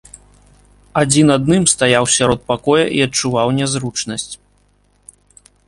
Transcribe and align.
Адзін 1.01 1.27
адным 1.35 1.63
стаяў 1.73 2.05
сярод 2.17 2.39
пакоя 2.51 2.85
і 2.97 3.05
адчуваў 3.09 3.47
нязручнасць. 3.61 4.29